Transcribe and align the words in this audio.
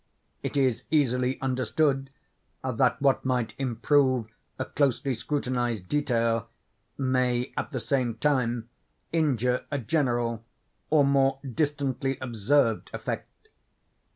It 0.41 0.57
is 0.57 0.81
easily 0.89 1.39
understood 1.41 2.09
that 2.63 2.99
what 3.03 3.23
might 3.23 3.53
improve 3.59 4.29
a 4.57 4.65
closely 4.65 5.13
scrutinized 5.13 5.87
detail, 5.87 6.47
may 6.97 7.53
at 7.55 7.69
the 7.71 7.79
same 7.79 8.15
time 8.15 8.67
injure 9.11 9.63
a 9.69 9.77
general 9.77 10.43
or 10.89 11.05
more 11.05 11.37
distantly 11.47 12.17
observed 12.19 12.89
effect. 12.95 13.49